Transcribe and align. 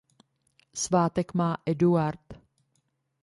Svátek 0.73 1.33
má 1.33 1.57
Eduard. 1.65 2.37